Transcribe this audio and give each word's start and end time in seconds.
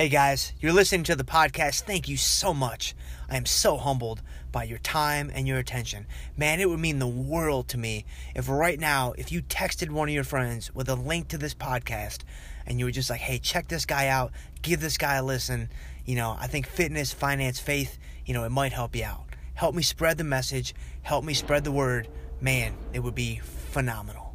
Hey 0.00 0.08
guys, 0.08 0.54
you're 0.60 0.72
listening 0.72 1.04
to 1.04 1.14
the 1.14 1.24
podcast. 1.24 1.82
Thank 1.82 2.08
you 2.08 2.16
so 2.16 2.54
much. 2.54 2.94
I 3.28 3.36
am 3.36 3.44
so 3.44 3.76
humbled 3.76 4.22
by 4.50 4.64
your 4.64 4.78
time 4.78 5.30
and 5.34 5.46
your 5.46 5.58
attention. 5.58 6.06
Man, 6.38 6.58
it 6.58 6.70
would 6.70 6.80
mean 6.80 7.00
the 7.00 7.06
world 7.06 7.68
to 7.68 7.76
me 7.76 8.06
if 8.34 8.48
right 8.48 8.80
now, 8.80 9.12
if 9.18 9.30
you 9.30 9.42
texted 9.42 9.90
one 9.90 10.08
of 10.08 10.14
your 10.14 10.24
friends 10.24 10.74
with 10.74 10.88
a 10.88 10.94
link 10.94 11.28
to 11.28 11.36
this 11.36 11.52
podcast 11.52 12.20
and 12.64 12.78
you 12.78 12.86
were 12.86 12.90
just 12.90 13.10
like, 13.10 13.20
hey, 13.20 13.38
check 13.38 13.68
this 13.68 13.84
guy 13.84 14.08
out, 14.08 14.32
give 14.62 14.80
this 14.80 14.96
guy 14.96 15.16
a 15.16 15.22
listen. 15.22 15.68
You 16.06 16.16
know, 16.16 16.34
I 16.40 16.46
think 16.46 16.66
fitness, 16.66 17.12
finance, 17.12 17.60
faith, 17.60 17.98
you 18.24 18.32
know, 18.32 18.44
it 18.44 18.48
might 18.52 18.72
help 18.72 18.96
you 18.96 19.04
out. 19.04 19.26
Help 19.52 19.74
me 19.74 19.82
spread 19.82 20.16
the 20.16 20.24
message, 20.24 20.74
help 21.02 21.26
me 21.26 21.34
spread 21.34 21.62
the 21.62 21.72
word. 21.72 22.08
Man, 22.40 22.74
it 22.94 23.00
would 23.00 23.14
be 23.14 23.40
phenomenal. 23.44 24.29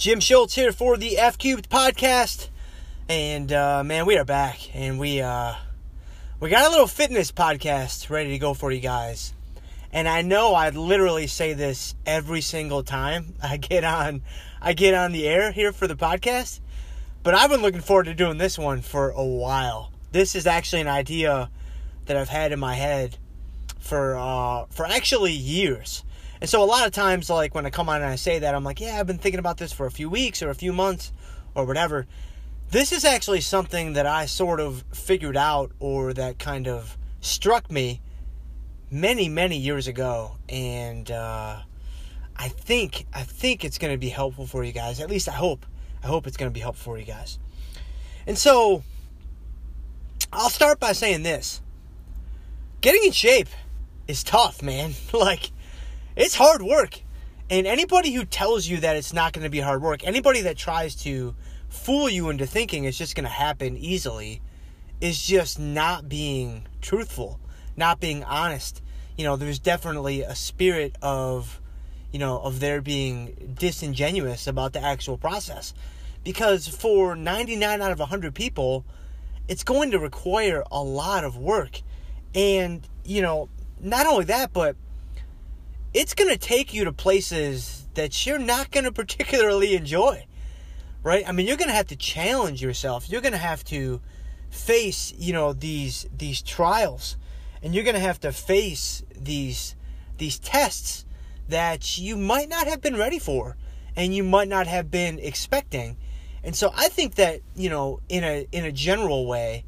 Jim 0.00 0.18
Schultz 0.18 0.54
here 0.54 0.72
for 0.72 0.96
the 0.96 1.18
F 1.18 1.36
Cubed 1.36 1.68
podcast, 1.68 2.48
and 3.06 3.52
uh, 3.52 3.84
man, 3.84 4.06
we 4.06 4.16
are 4.16 4.24
back, 4.24 4.74
and 4.74 4.98
we 4.98 5.20
uh, 5.20 5.52
we 6.40 6.48
got 6.48 6.66
a 6.66 6.70
little 6.70 6.86
fitness 6.86 7.30
podcast 7.30 8.08
ready 8.08 8.30
to 8.30 8.38
go 8.38 8.54
for 8.54 8.72
you 8.72 8.80
guys. 8.80 9.34
And 9.92 10.08
I 10.08 10.22
know 10.22 10.54
I 10.54 10.70
literally 10.70 11.26
say 11.26 11.52
this 11.52 11.94
every 12.06 12.40
single 12.40 12.82
time 12.82 13.34
I 13.42 13.58
get 13.58 13.84
on 13.84 14.22
I 14.62 14.72
get 14.72 14.94
on 14.94 15.12
the 15.12 15.28
air 15.28 15.52
here 15.52 15.70
for 15.70 15.86
the 15.86 15.96
podcast, 15.96 16.60
but 17.22 17.34
I've 17.34 17.50
been 17.50 17.60
looking 17.60 17.82
forward 17.82 18.06
to 18.06 18.14
doing 18.14 18.38
this 18.38 18.58
one 18.58 18.80
for 18.80 19.10
a 19.10 19.22
while. 19.22 19.92
This 20.12 20.34
is 20.34 20.46
actually 20.46 20.80
an 20.80 20.88
idea 20.88 21.50
that 22.06 22.16
I've 22.16 22.30
had 22.30 22.52
in 22.52 22.58
my 22.58 22.74
head 22.74 23.18
for 23.78 24.16
uh, 24.16 24.64
for 24.70 24.86
actually 24.86 25.32
years 25.32 26.04
and 26.40 26.48
so 26.48 26.62
a 26.62 26.64
lot 26.64 26.86
of 26.86 26.92
times, 26.92 27.28
like 27.28 27.54
when 27.54 27.66
I 27.66 27.70
come 27.70 27.88
on 27.88 27.96
and 27.96 28.10
I 28.10 28.16
say 28.16 28.38
that, 28.38 28.54
I'm 28.54 28.64
like, 28.64 28.80
yeah, 28.80 28.98
I've 28.98 29.06
been 29.06 29.18
thinking 29.18 29.38
about 29.38 29.58
this 29.58 29.72
for 29.72 29.86
a 29.86 29.90
few 29.90 30.08
weeks 30.08 30.42
or 30.42 30.48
a 30.48 30.54
few 30.54 30.72
months 30.72 31.12
or 31.54 31.64
whatever. 31.66 32.06
This 32.70 32.92
is 32.92 33.04
actually 33.04 33.40
something 33.40 33.94
that 33.94 34.06
I 34.06 34.26
sort 34.26 34.60
of 34.60 34.84
figured 34.92 35.36
out 35.36 35.72
or 35.80 36.14
that 36.14 36.38
kind 36.38 36.68
of 36.68 36.96
struck 37.20 37.70
me 37.70 38.00
many, 38.90 39.28
many 39.28 39.58
years 39.58 39.86
ago. 39.86 40.36
And 40.48 41.10
uh, 41.10 41.62
I 42.36 42.48
think 42.48 43.06
I 43.12 43.22
think 43.22 43.64
it's 43.64 43.76
going 43.76 43.92
to 43.92 43.98
be 43.98 44.08
helpful 44.08 44.46
for 44.46 44.64
you 44.64 44.72
guys. 44.72 45.00
At 45.00 45.10
least 45.10 45.28
I 45.28 45.32
hope. 45.32 45.66
I 46.02 46.06
hope 46.06 46.26
it's 46.26 46.38
going 46.38 46.50
to 46.50 46.54
be 46.54 46.60
helpful 46.60 46.94
for 46.94 46.98
you 46.98 47.04
guys. 47.04 47.38
And 48.26 48.38
so 48.38 48.82
I'll 50.32 50.48
start 50.48 50.80
by 50.80 50.92
saying 50.92 51.22
this. 51.22 51.60
Getting 52.80 53.04
in 53.04 53.12
shape 53.12 53.48
is 54.08 54.24
tough, 54.24 54.62
man. 54.62 54.94
like 55.12 55.50
it's 56.16 56.34
hard 56.34 56.62
work. 56.62 57.00
And 57.48 57.66
anybody 57.66 58.12
who 58.12 58.24
tells 58.24 58.66
you 58.66 58.78
that 58.78 58.96
it's 58.96 59.12
not 59.12 59.32
going 59.32 59.44
to 59.44 59.50
be 59.50 59.60
hard 59.60 59.82
work, 59.82 60.06
anybody 60.06 60.42
that 60.42 60.56
tries 60.56 60.94
to 61.02 61.34
fool 61.68 62.08
you 62.08 62.30
into 62.30 62.46
thinking 62.46 62.84
it's 62.84 62.98
just 62.98 63.14
going 63.14 63.24
to 63.24 63.30
happen 63.30 63.76
easily, 63.76 64.40
is 65.00 65.22
just 65.22 65.58
not 65.58 66.08
being 66.08 66.66
truthful, 66.80 67.40
not 67.76 68.00
being 68.00 68.22
honest. 68.24 68.82
You 69.16 69.24
know, 69.24 69.36
there's 69.36 69.58
definitely 69.58 70.22
a 70.22 70.34
spirit 70.34 70.96
of, 71.02 71.60
you 72.12 72.18
know, 72.18 72.38
of 72.40 72.60
their 72.60 72.80
being 72.80 73.54
disingenuous 73.58 74.46
about 74.46 74.72
the 74.72 74.84
actual 74.84 75.16
process. 75.16 75.74
Because 76.22 76.68
for 76.68 77.16
99 77.16 77.80
out 77.80 77.92
of 77.92 77.98
100 77.98 78.34
people, 78.34 78.84
it's 79.48 79.64
going 79.64 79.90
to 79.92 79.98
require 79.98 80.62
a 80.70 80.82
lot 80.82 81.24
of 81.24 81.36
work. 81.36 81.80
And, 82.34 82.86
you 83.04 83.22
know, 83.22 83.48
not 83.80 84.06
only 84.06 84.26
that, 84.26 84.52
but 84.52 84.76
it's 85.92 86.14
going 86.14 86.30
to 86.30 86.38
take 86.38 86.72
you 86.72 86.84
to 86.84 86.92
places 86.92 87.86
that 87.94 88.26
you're 88.26 88.38
not 88.38 88.70
going 88.70 88.84
to 88.84 88.92
particularly 88.92 89.74
enjoy. 89.74 90.26
Right? 91.02 91.26
I 91.26 91.32
mean, 91.32 91.46
you're 91.46 91.56
going 91.56 91.70
to 91.70 91.74
have 91.74 91.88
to 91.88 91.96
challenge 91.96 92.60
yourself. 92.60 93.08
You're 93.08 93.22
going 93.22 93.32
to 93.32 93.38
have 93.38 93.64
to 93.64 94.00
face, 94.50 95.14
you 95.16 95.32
know, 95.32 95.52
these 95.52 96.06
these 96.16 96.42
trials 96.42 97.16
and 97.62 97.74
you're 97.74 97.84
going 97.84 97.94
to 97.94 98.00
have 98.00 98.20
to 98.20 98.32
face 98.32 99.02
these 99.14 99.76
these 100.18 100.38
tests 100.38 101.04
that 101.48 101.98
you 101.98 102.16
might 102.16 102.48
not 102.48 102.66
have 102.66 102.80
been 102.80 102.96
ready 102.96 103.18
for 103.18 103.56
and 103.96 104.14
you 104.14 104.22
might 104.22 104.48
not 104.48 104.66
have 104.66 104.90
been 104.90 105.18
expecting. 105.18 105.96
And 106.42 106.54
so 106.54 106.72
I 106.74 106.88
think 106.88 107.16
that, 107.16 107.40
you 107.54 107.68
know, 107.68 108.00
in 108.08 108.24
a 108.24 108.46
in 108.52 108.64
a 108.64 108.72
general 108.72 109.26
way, 109.26 109.64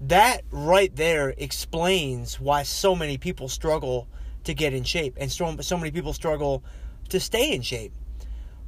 that 0.00 0.42
right 0.50 0.94
there 0.94 1.34
explains 1.36 2.40
why 2.40 2.64
so 2.64 2.94
many 2.94 3.18
people 3.18 3.48
struggle 3.48 4.08
to 4.44 4.54
get 4.54 4.74
in 4.74 4.84
shape, 4.84 5.16
and 5.18 5.30
so, 5.30 5.56
so 5.60 5.76
many 5.76 5.90
people 5.90 6.12
struggle 6.12 6.62
to 7.08 7.20
stay 7.20 7.52
in 7.52 7.62
shape. 7.62 7.92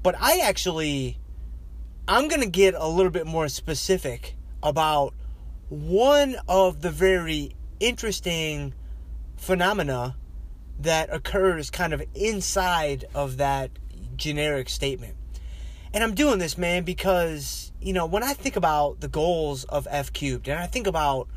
But 0.02 0.14
I 0.20 0.40
actually, 0.40 1.18
I'm 2.06 2.28
to 2.28 2.46
get 2.46 2.74
a 2.76 2.86
little 2.86 3.10
bit 3.10 3.26
more 3.26 3.48
specific 3.48 4.36
about 4.62 5.14
one 5.68 6.36
of 6.48 6.82
the 6.82 6.90
very 6.90 7.56
interesting 7.80 8.74
phenomena 9.36 10.16
that 10.78 11.12
occurs 11.12 11.70
kind 11.70 11.92
of 11.92 12.02
inside 12.14 13.04
of 13.14 13.36
that 13.38 13.70
generic 14.16 14.68
statement. 14.68 15.16
And 15.92 16.02
I'm 16.02 16.14
doing 16.14 16.38
this, 16.38 16.58
man, 16.58 16.82
because, 16.82 17.72
you 17.80 17.92
know, 17.92 18.06
when 18.06 18.22
I 18.22 18.32
think 18.32 18.56
about 18.56 19.00
the 19.00 19.08
goals 19.08 19.64
of 19.64 19.86
F 19.90 20.12
cubed 20.12 20.48
and 20.48 20.58
I 20.58 20.66
think 20.66 20.86
about 20.86 21.28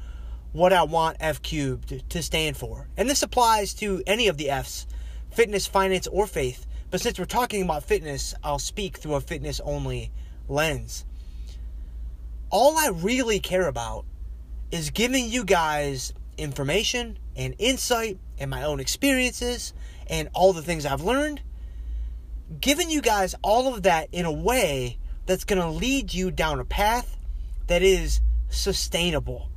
what 0.58 0.74
I 0.74 0.82
want 0.82 1.18
F 1.20 1.44
cubed 1.44 2.10
to 2.10 2.24
stand 2.24 2.58
for. 2.58 2.88
And 2.98 3.08
this 3.08 3.22
applies 3.22 3.76
to 3.76 4.02
any 4.08 4.28
of 4.28 4.38
the 4.38 4.50
F's 4.50 4.88
fitness, 5.30 5.68
finance, 5.68 6.08
or 6.08 6.26
faith. 6.26 6.66
But 6.90 7.00
since 7.00 7.20
we're 7.20 7.26
talking 7.26 7.62
about 7.62 7.84
fitness, 7.84 8.34
I'll 8.44 8.58
speak 8.58 8.98
through 8.98 9.14
a 9.14 9.22
fitness 9.22 9.60
only 9.60 10.12
lens. 10.48 11.06
All 12.50 12.76
I 12.76 12.90
really 12.92 13.40
care 13.40 13.68
about 13.68 14.06
is 14.72 14.90
giving 14.90 15.30
you 15.30 15.46
guys 15.46 16.12
information 16.40 17.20
and 17.36 17.54
insight 17.60 18.18
and 18.40 18.50
my 18.50 18.64
own 18.64 18.80
experiences 18.80 19.76
and 20.08 20.28
all 20.34 20.54
the 20.54 20.64
things 20.64 20.88
I've 20.88 21.02
learned. 21.02 21.40
Giving 22.60 22.90
you 22.90 23.02
guys 23.02 23.36
all 23.44 23.76
of 23.76 23.84
that 23.84 24.10
in 24.12 24.26
a 24.26 24.32
way 24.32 24.98
that's 25.28 25.44
going 25.44 25.62
to 25.62 25.70
lead 25.70 26.16
you 26.16 26.32
down 26.32 26.60
a 26.60 26.66
path 26.66 27.16
that 27.68 27.84
is 27.84 28.22
sustainable 28.50 29.52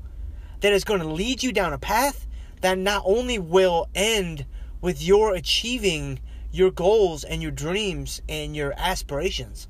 that 0.60 0.72
is 0.72 0.84
going 0.84 1.00
to 1.00 1.06
lead 1.06 1.42
you 1.42 1.52
down 1.52 1.72
a 1.72 1.78
path 1.78 2.26
that 2.60 2.78
not 2.78 3.02
only 3.04 3.38
will 3.38 3.88
end 3.94 4.44
with 4.80 5.02
your 5.02 5.34
achieving 5.34 6.20
your 6.52 6.70
goals 6.70 7.24
and 7.24 7.42
your 7.42 7.50
dreams 7.50 8.20
and 8.28 8.56
your 8.56 8.74
aspirations, 8.76 9.68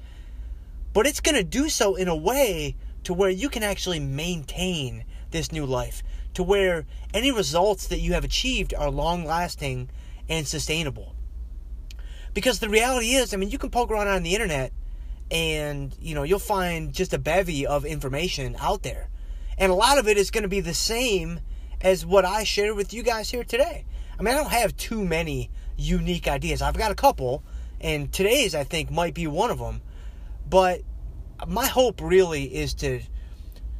but 0.92 1.06
it's 1.06 1.20
going 1.20 1.34
to 1.34 1.44
do 1.44 1.68
so 1.68 1.94
in 1.94 2.08
a 2.08 2.16
way 2.16 2.74
to 3.04 3.14
where 3.14 3.30
you 3.30 3.48
can 3.48 3.62
actually 3.62 4.00
maintain 4.00 5.04
this 5.30 5.52
new 5.52 5.64
life, 5.64 6.02
to 6.34 6.42
where 6.42 6.84
any 7.14 7.30
results 7.30 7.86
that 7.88 8.00
you 8.00 8.12
have 8.12 8.24
achieved 8.24 8.74
are 8.74 8.90
long 8.90 9.24
lasting 9.24 9.88
and 10.28 10.46
sustainable. 10.46 11.14
Because 12.34 12.60
the 12.60 12.68
reality 12.68 13.12
is, 13.12 13.34
I 13.34 13.36
mean, 13.36 13.50
you 13.50 13.58
can 13.58 13.70
poke 13.70 13.90
around 13.90 14.08
on 14.08 14.22
the 14.22 14.34
internet 14.34 14.72
and, 15.30 15.94
you 16.00 16.14
know, 16.14 16.22
you'll 16.22 16.38
find 16.38 16.92
just 16.92 17.12
a 17.12 17.18
bevy 17.18 17.66
of 17.66 17.84
information 17.84 18.56
out 18.58 18.82
there. 18.82 19.08
And 19.60 19.70
a 19.70 19.74
lot 19.74 19.98
of 19.98 20.08
it 20.08 20.16
is 20.16 20.30
going 20.30 20.42
to 20.42 20.48
be 20.48 20.60
the 20.60 20.72
same 20.72 21.38
as 21.82 22.06
what 22.06 22.24
I 22.24 22.44
shared 22.44 22.76
with 22.76 22.94
you 22.94 23.02
guys 23.02 23.30
here 23.30 23.44
today. 23.44 23.84
I 24.18 24.22
mean, 24.22 24.34
I 24.34 24.38
don't 24.38 24.50
have 24.50 24.74
too 24.78 25.04
many 25.04 25.50
unique 25.76 26.26
ideas. 26.26 26.62
I've 26.62 26.78
got 26.78 26.90
a 26.90 26.94
couple, 26.94 27.44
and 27.78 28.10
today's, 28.10 28.54
I 28.54 28.64
think, 28.64 28.90
might 28.90 29.12
be 29.12 29.26
one 29.26 29.50
of 29.50 29.58
them. 29.58 29.82
But 30.48 30.80
my 31.46 31.66
hope 31.66 32.00
really 32.00 32.44
is 32.44 32.72
to 32.74 33.02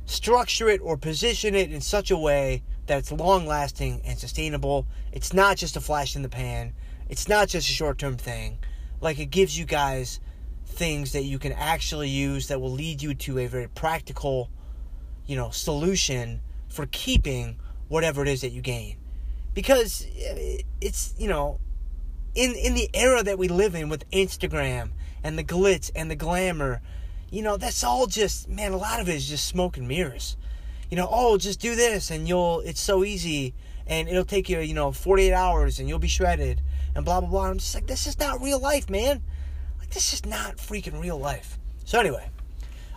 structure 0.05 0.69
it 0.69 0.83
or 0.83 0.99
position 0.99 1.55
it 1.55 1.73
in 1.73 1.81
such 1.81 2.11
a 2.11 2.17
way 2.17 2.63
that 2.85 2.99
it's 2.99 3.11
long 3.11 3.47
lasting 3.47 4.03
and 4.05 4.19
sustainable. 4.19 4.87
It's 5.13 5.33
not 5.33 5.57
just 5.57 5.77
a 5.77 5.81
flash 5.81 6.15
in 6.15 6.21
the 6.21 6.29
pan, 6.29 6.75
it's 7.09 7.27
not 7.27 7.49
just 7.49 7.71
a 7.71 7.73
short 7.73 7.97
term 7.97 8.19
thing. 8.19 8.59
Like, 9.01 9.19
it 9.19 9.31
gives 9.31 9.59
you 9.59 9.65
guys 9.65 10.21
things 10.67 11.13
that 11.13 11.25
you 11.25 11.39
can 11.39 11.53
actually 11.53 12.11
use 12.11 12.49
that 12.49 12.61
will 12.61 12.71
lead 12.71 13.01
you 13.01 13.15
to 13.15 13.39
a 13.39 13.47
very 13.47 13.69
practical 13.69 14.51
you 15.31 15.37
know, 15.37 15.51
solution 15.51 16.41
for 16.69 16.87
keeping 16.87 17.57
whatever 17.87 18.21
it 18.21 18.27
is 18.27 18.41
that 18.41 18.51
you 18.51 18.61
gain. 18.61 18.97
Because 19.55 20.05
eh, 20.19 20.63
it's, 20.81 21.15
you 21.17 21.29
know, 21.29 21.61
in 22.35 22.57
in 22.57 22.75
the 22.75 22.91
era 22.93 23.23
that 23.23 23.39
we 23.39 23.47
live 23.47 23.77
in 23.77 23.89
with 23.89 24.11
Instagram 24.11 24.91
and 25.23 25.39
the 25.39 25.45
glitz 25.45 25.93
and 25.95 26.11
the 26.11 26.17
glamour, 26.17 26.81
you 27.31 27.43
know, 27.43 27.57
that's 27.57 27.85
all 27.85 28.07
just 28.07 28.49
man, 28.49 28.73
a 28.73 28.77
lot 28.77 28.99
of 28.99 29.09
it 29.09 29.15
is 29.15 29.29
just 29.29 29.47
smoke 29.47 29.77
and 29.77 29.87
mirrors. 29.87 30.37
You 30.91 30.97
know, 30.97 31.09
oh, 31.09 31.39
just 31.39 31.61
do 31.61 31.77
this 31.77 32.11
and 32.11 32.27
you'll 32.27 32.59
it's 32.63 32.81
so 32.81 33.05
easy 33.05 33.55
and 33.87 34.09
it'll 34.09 34.25
take 34.25 34.49
you, 34.49 34.59
you 34.59 34.75
know, 34.75 34.91
48 34.91 35.33
hours 35.33 35.79
and 35.79 35.89
you'll 35.89 36.01
be 36.01 36.09
shredded 36.09 36.61
and 36.97 37.05
blah 37.05 37.21
blah 37.21 37.31
blah. 37.31 37.51
I'm 37.51 37.59
just 37.59 37.77
like 37.77 37.87
this 37.87 38.09
is 38.09 38.19
not 38.19 38.43
real 38.43 38.59
life, 38.59 38.91
man. 38.91 39.23
Like 39.79 39.91
this 39.91 40.13
is 40.13 40.27
not 40.27 40.57
freaking 40.57 41.01
real 41.01 41.19
life. 41.21 41.57
So 41.85 42.01
anyway, 42.01 42.31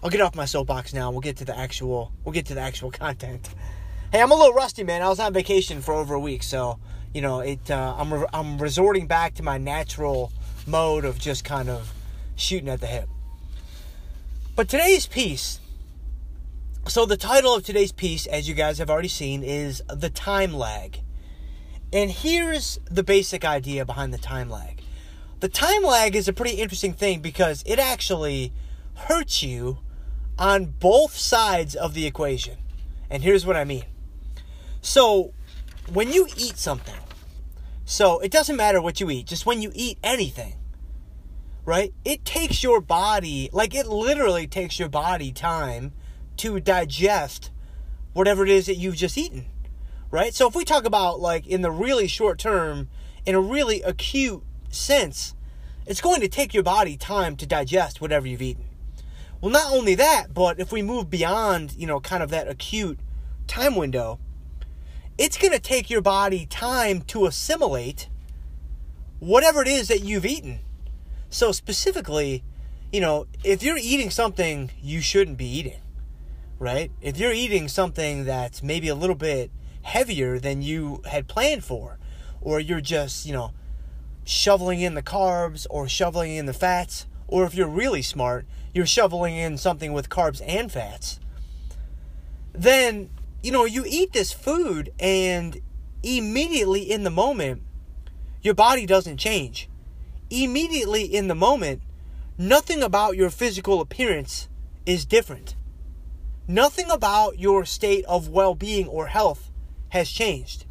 I'll 0.03 0.09
get 0.09 0.19
off 0.19 0.35
my 0.35 0.43
soapbox 0.43 0.93
now. 0.93 1.11
We'll 1.11 1.21
get 1.21 1.37
to 1.37 1.45
the 1.45 1.57
actual. 1.57 2.11
We'll 2.25 2.33
get 2.33 2.47
to 2.47 2.53
the 2.53 2.61
actual 2.61 2.91
content. 3.03 3.49
Hey, 4.11 4.21
I'm 4.21 4.31
a 4.31 4.35
little 4.35 4.53
rusty, 4.53 4.83
man. 4.83 5.01
I 5.01 5.07
was 5.07 5.19
on 5.19 5.33
vacation 5.33 5.81
for 5.81 5.93
over 5.93 6.13
a 6.13 6.19
week, 6.19 6.43
so 6.43 6.77
you 7.13 7.21
know 7.21 7.39
it. 7.39 7.71
Uh, 7.71 7.95
I'm 7.97 8.13
re- 8.13 8.27
I'm 8.33 8.57
resorting 8.57 9.07
back 9.07 9.35
to 9.35 9.43
my 9.43 9.57
natural 9.57 10.33
mode 10.67 11.05
of 11.05 11.19
just 11.19 11.45
kind 11.45 11.69
of 11.69 11.93
shooting 12.35 12.67
at 12.67 12.81
the 12.81 12.87
hip. 12.87 13.07
But 14.57 14.67
today's 14.67 15.07
piece, 15.07 15.61
so 16.85 17.05
the 17.05 17.17
title 17.17 17.55
of 17.55 17.63
today's 17.63 17.93
piece, 17.93 18.27
as 18.27 18.47
you 18.47 18.55
guys 18.55 18.79
have 18.79 18.89
already 18.89 19.07
seen, 19.07 19.41
is 19.41 19.81
The 19.87 20.09
Time 20.09 20.53
Lag. 20.53 20.99
And 21.93 22.11
here's 22.11 22.77
the 22.85 23.03
basic 23.03 23.45
idea 23.45 23.85
behind 23.85 24.13
the 24.13 24.17
time 24.17 24.49
lag. 24.49 24.81
The 25.39 25.47
time 25.47 25.83
lag 25.83 26.15
is 26.15 26.27
a 26.27 26.33
pretty 26.33 26.55
interesting 26.55 26.93
thing 26.93 27.21
because 27.21 27.63
it 27.65 27.77
actually 27.77 28.51
hurts 28.95 29.43
you 29.43 29.77
on 30.37 30.65
both 30.65 31.15
sides 31.15 31.75
of 31.75 31.93
the 31.93 32.05
equation. 32.05 32.57
And 33.09 33.23
here's 33.23 33.45
what 33.45 33.55
I 33.55 33.63
mean. 33.63 33.85
So, 34.81 35.33
when 35.91 36.11
you 36.11 36.27
eat 36.37 36.57
something, 36.57 36.95
so 37.85 38.19
it 38.19 38.31
doesn't 38.31 38.55
matter 38.55 38.81
what 38.81 38.99
you 38.99 39.09
eat, 39.09 39.27
just 39.27 39.45
when 39.45 39.61
you 39.61 39.71
eat 39.73 39.97
anything, 40.03 40.55
right? 41.65 41.93
It 42.03 42.25
takes 42.25 42.63
your 42.63 42.81
body, 42.81 43.49
like 43.53 43.75
it 43.75 43.87
literally 43.87 44.47
takes 44.47 44.79
your 44.79 44.89
body 44.89 45.31
time 45.31 45.93
to 46.37 46.59
digest 46.59 47.51
whatever 48.13 48.43
it 48.43 48.49
is 48.49 48.65
that 48.65 48.75
you've 48.75 48.95
just 48.95 49.17
eaten, 49.17 49.45
right? 50.11 50.33
So 50.33 50.47
if 50.47 50.55
we 50.55 50.65
talk 50.65 50.85
about 50.85 51.19
like 51.19 51.47
in 51.47 51.61
the 51.61 51.71
really 51.71 52.07
short 52.07 52.39
term, 52.39 52.89
in 53.25 53.35
a 53.35 53.41
really 53.41 53.81
acute 53.81 54.43
sense, 54.69 55.35
it's 55.85 56.01
going 56.01 56.21
to 56.21 56.27
take 56.27 56.53
your 56.53 56.63
body 56.63 56.97
time 56.97 57.35
to 57.37 57.45
digest 57.45 58.01
whatever 58.01 58.27
you've 58.27 58.41
eaten. 58.41 58.65
Well, 59.43 59.51
not 59.51 59.73
only 59.73 59.95
that, 59.95 60.33
but 60.33 60.57
if 60.57 60.71
we 60.71 60.81
move 60.81 61.09
beyond, 61.09 61.73
you 61.73 61.85
know, 61.85 61.99
kind 61.99 62.23
of 62.23 62.29
that 62.29 62.47
acute 62.47 62.97
time 63.45 63.75
window, 63.75 64.17
it's 65.17 65.37
going 65.37 65.51
to 65.51 65.59
take 65.59 65.89
your 65.89 65.99
body 65.99 66.45
time 66.45 67.01
to 67.07 67.25
assimilate 67.25 68.07
whatever 69.19 69.61
it 69.61 69.67
is 69.67 69.89
that 69.89 70.01
you've 70.01 70.25
eaten. 70.25 70.59
So, 71.29 71.51
specifically, 71.51 72.41
you 72.89 73.01
know, 73.01 73.27
if 73.43 73.61
you're 73.61 73.75
eating 73.75 74.11
something 74.11 74.71
you 74.81 75.01
shouldn't 75.01 75.37
be 75.37 75.57
eating, 75.57 75.81
right? 76.57 76.89
If 77.01 77.17
you're 77.17 77.33
eating 77.33 77.67
something 77.67 78.23
that's 78.23 78.63
maybe 78.63 78.87
a 78.87 78.95
little 78.95 79.13
bit 79.13 79.51
heavier 79.81 80.39
than 80.39 80.61
you 80.61 81.01
had 81.05 81.27
planned 81.27 81.65
for, 81.65 81.99
or 82.39 82.61
you're 82.61 82.79
just, 82.79 83.25
you 83.25 83.33
know, 83.33 83.51
shoveling 84.23 84.79
in 84.79 84.93
the 84.93 85.03
carbs 85.03 85.67
or 85.69 85.89
shoveling 85.89 86.33
in 86.33 86.45
the 86.45 86.53
fats, 86.53 87.07
or 87.27 87.43
if 87.43 87.53
you're 87.53 87.67
really 87.67 88.01
smart, 88.01 88.45
you're 88.73 88.85
shoveling 88.85 89.35
in 89.35 89.57
something 89.57 89.93
with 89.93 90.09
carbs 90.09 90.41
and 90.45 90.71
fats, 90.71 91.19
then, 92.53 93.09
you 93.41 93.51
know, 93.51 93.65
you 93.65 93.83
eat 93.87 94.13
this 94.13 94.33
food 94.33 94.91
and 94.99 95.59
immediately 96.01 96.81
in 96.81 97.03
the 97.03 97.09
moment, 97.09 97.61
your 98.41 98.53
body 98.53 98.85
doesn't 98.85 99.17
change. 99.17 99.69
Immediately 100.29 101.03
in 101.03 101.27
the 101.27 101.35
moment, 101.35 101.81
nothing 102.37 102.83
about 102.83 103.15
your 103.15 103.29
physical 103.29 103.79
appearance 103.79 104.49
is 104.85 105.05
different. 105.05 105.55
Nothing 106.47 106.91
about 106.91 107.39
your 107.39 107.65
state 107.65 108.03
of 108.05 108.27
well 108.27 108.53
being 108.53 108.87
or 108.87 109.07
health 109.07 109.49
has 109.89 110.09
changed. 110.09 110.65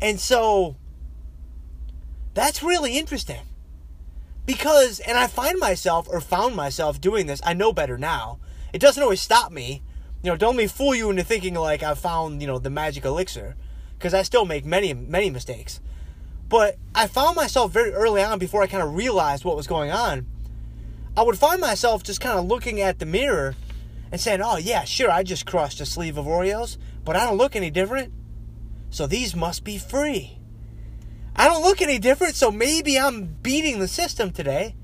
And 0.00 0.20
so, 0.20 0.76
that's 2.34 2.62
really 2.62 2.98
interesting. 2.98 3.40
Because, 4.46 5.00
and 5.00 5.18
I 5.18 5.26
find 5.26 5.58
myself 5.58 6.08
or 6.08 6.20
found 6.20 6.54
myself 6.54 7.00
doing 7.00 7.26
this, 7.26 7.40
I 7.44 7.52
know 7.52 7.72
better 7.72 7.98
now. 7.98 8.38
It 8.72 8.80
doesn't 8.80 9.02
always 9.02 9.20
stop 9.20 9.50
me. 9.50 9.82
You 10.22 10.30
know, 10.30 10.36
don't 10.36 10.56
let 10.56 10.62
me 10.62 10.66
fool 10.68 10.94
you 10.94 11.10
into 11.10 11.24
thinking 11.24 11.54
like 11.54 11.82
I 11.82 11.94
found, 11.94 12.40
you 12.40 12.46
know, 12.46 12.58
the 12.58 12.70
magic 12.70 13.04
elixir. 13.04 13.56
Because 13.98 14.14
I 14.14 14.22
still 14.22 14.44
make 14.44 14.64
many, 14.64 14.94
many 14.94 15.30
mistakes. 15.30 15.80
But 16.48 16.76
I 16.94 17.08
found 17.08 17.34
myself 17.34 17.72
very 17.72 17.92
early 17.92 18.22
on 18.22 18.38
before 18.38 18.62
I 18.62 18.68
kind 18.68 18.82
of 18.82 18.94
realized 18.94 19.44
what 19.44 19.56
was 19.56 19.66
going 19.66 19.90
on. 19.90 20.26
I 21.16 21.22
would 21.22 21.38
find 21.38 21.60
myself 21.60 22.02
just 22.02 22.20
kind 22.20 22.38
of 22.38 22.44
looking 22.44 22.80
at 22.80 22.98
the 22.98 23.06
mirror 23.06 23.56
and 24.12 24.20
saying, 24.20 24.40
oh, 24.42 24.58
yeah, 24.58 24.84
sure, 24.84 25.10
I 25.10 25.22
just 25.22 25.46
crushed 25.46 25.80
a 25.80 25.86
sleeve 25.86 26.16
of 26.16 26.26
Oreos, 26.26 26.76
but 27.04 27.16
I 27.16 27.24
don't 27.24 27.38
look 27.38 27.56
any 27.56 27.70
different. 27.70 28.12
So 28.90 29.06
these 29.06 29.34
must 29.34 29.64
be 29.64 29.78
free. 29.78 30.38
I 31.38 31.48
don't 31.48 31.62
look 31.62 31.82
any 31.82 31.98
different, 31.98 32.34
so 32.34 32.50
maybe 32.50 32.98
I'm 32.98 33.26
beating 33.26 33.78
the 33.78 33.88
system 33.88 34.30
today 34.30 34.74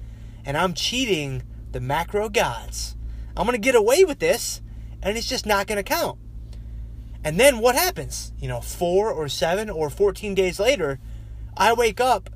and 0.45 0.55
I'm 0.55 0.75
cheating 0.75 1.45
the 1.73 1.81
macro 1.81 2.29
gods. 2.29 2.95
I'm 3.35 3.47
going 3.47 3.57
to 3.57 3.59
get 3.59 3.75
away 3.75 4.05
with 4.05 4.19
this 4.19 4.61
and 5.03 5.17
it's 5.17 5.29
just 5.29 5.47
not 5.47 5.67
going 5.67 5.79
to 5.79 5.83
count. 5.83 6.19
And 7.25 7.41
then 7.41 7.61
what 7.61 7.75
happens? 7.75 8.35
You 8.39 8.49
know, 8.49 8.61
four 8.61 9.11
or 9.11 9.31
seven 9.31 9.71
or 9.71 9.89
14 9.89 10.35
days 10.35 10.61
later, 10.61 11.01
I 11.57 11.73
wake 11.73 12.01
up 12.01 12.29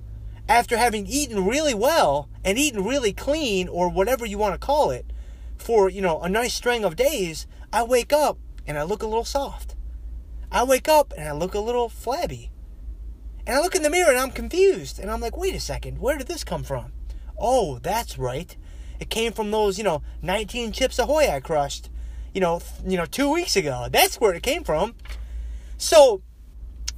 after 0.48 0.78
having 0.78 1.06
eaten 1.06 1.44
really 1.44 1.74
well 1.74 2.30
and 2.42 2.58
eaten 2.58 2.84
really 2.84 3.12
clean 3.12 3.68
or 3.68 3.90
whatever 3.90 4.24
you 4.24 4.38
want 4.38 4.54
to 4.54 4.66
call 4.66 4.90
it 4.90 5.12
for, 5.58 5.90
you 5.90 6.00
know, 6.00 6.22
a 6.22 6.28
nice 6.30 6.54
string 6.54 6.84
of 6.84 6.96
days. 6.96 7.46
I 7.70 7.82
wake 7.82 8.14
up 8.14 8.38
and 8.66 8.78
I 8.78 8.84
look 8.84 9.02
a 9.02 9.06
little 9.06 9.24
soft. 9.26 9.74
I 10.50 10.64
wake 10.64 10.88
up 10.88 11.12
and 11.18 11.28
I 11.28 11.32
look 11.32 11.52
a 11.52 11.60
little 11.60 11.90
flabby. 11.90 12.50
And 13.46 13.56
I 13.56 13.60
look 13.60 13.76
in 13.76 13.82
the 13.82 13.90
mirror 13.90 14.10
and 14.10 14.18
I'm 14.18 14.32
confused. 14.32 14.98
And 14.98 15.10
I'm 15.10 15.20
like, 15.20 15.36
wait 15.36 15.54
a 15.54 15.60
second, 15.60 15.98
where 15.98 16.18
did 16.18 16.26
this 16.26 16.44
come 16.44 16.64
from? 16.64 16.92
Oh, 17.38 17.78
that's 17.78 18.18
right. 18.18 18.56
It 18.98 19.10
came 19.10 19.32
from 19.32 19.50
those, 19.50 19.78
you 19.78 19.84
know, 19.84 20.02
19 20.22 20.72
chips 20.72 20.98
ahoy 20.98 21.28
I 21.28 21.40
crushed, 21.40 21.90
you 22.34 22.40
know, 22.40 22.60
you 22.84 22.96
know, 22.96 23.06
two 23.06 23.30
weeks 23.30 23.54
ago. 23.54 23.86
That's 23.90 24.20
where 24.20 24.34
it 24.34 24.42
came 24.42 24.64
from. 24.64 24.94
So 25.78 26.22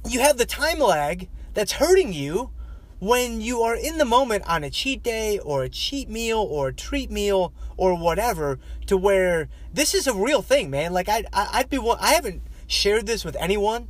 you 0.07 0.21
have 0.21 0.37
the 0.37 0.45
time 0.45 0.79
lag 0.79 1.29
that's 1.53 1.73
hurting 1.73 2.13
you 2.13 2.51
when 2.99 3.41
you 3.41 3.61
are 3.61 3.75
in 3.75 3.97
the 3.97 4.05
moment 4.05 4.43
on 4.47 4.63
a 4.63 4.69
cheat 4.69 5.03
day 5.03 5.39
or 5.39 5.63
a 5.63 5.69
cheat 5.69 6.09
meal 6.09 6.39
or 6.39 6.69
a 6.69 6.73
treat 6.73 7.11
meal 7.11 7.53
or 7.77 7.97
whatever 7.97 8.59
to 8.87 8.97
where 8.97 9.49
this 9.73 9.93
is 9.93 10.07
a 10.07 10.13
real 10.13 10.41
thing, 10.41 10.69
man. 10.69 10.93
Like 10.93 11.09
I, 11.09 11.23
I 11.31 11.49
I'd 11.53 11.69
be 11.69 11.79
I 11.99 12.13
haven't 12.13 12.41
shared 12.67 13.05
this 13.05 13.23
with 13.23 13.35
anyone 13.39 13.87